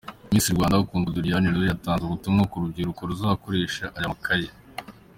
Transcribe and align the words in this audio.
Miss 0.31 0.45
Rwanda 0.55 0.85
Kundwa 0.89 1.13
Doriane 1.15 1.47
nawe 1.49 1.65
yatanze 1.71 2.03
ubutumwa 2.05 2.43
ku 2.51 2.61
rubyiruko 2.63 3.01
ruzakoresha 3.09 3.85
aya 3.97 4.11
makaye. 4.11 4.49